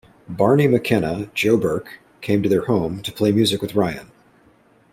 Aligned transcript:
Barney 0.27 0.67
Mc 0.67 0.83
Kenna, 0.83 1.29
Joe 1.35 1.57
Burke 1.57 1.99
came 2.21 2.41
to 2.41 2.49
their 2.49 2.65
home 2.65 3.03
to 3.03 3.11
play 3.11 3.31
music 3.31 3.61
with 3.61 3.75
Ryan. 3.75 4.09